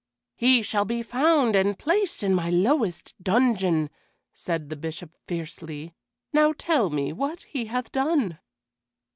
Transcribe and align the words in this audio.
"He 0.35 0.63
shall 0.63 0.83
be 0.83 1.03
found 1.03 1.55
and 1.55 1.77
placed 1.77 2.23
in 2.23 2.33
my 2.33 2.49
lowest 2.49 3.13
dungeon," 3.21 3.91
said 4.33 4.71
the 4.71 4.75
Bishop 4.75 5.11
fiercely. 5.27 5.93
"Now 6.33 6.53
tell 6.57 6.89
me 6.89 7.13
what 7.13 7.43
he 7.43 7.65
hath 7.65 7.91
done." 7.91 8.39